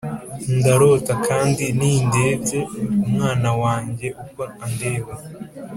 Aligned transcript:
ndarota 0.57 1.13
kandi 1.27 1.65
ni 1.77 1.91
ndebye 2.07 2.59
umwana 3.07 3.49
wanjye 3.61 4.07
uko 4.23 4.41
andeba, 4.65 5.13